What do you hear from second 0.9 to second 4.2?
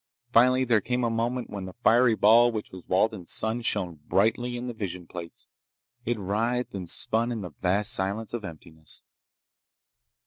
a moment when the fiery ball which was Walden's sun shone